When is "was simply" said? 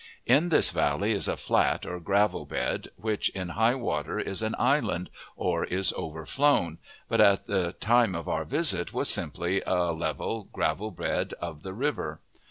8.95-9.61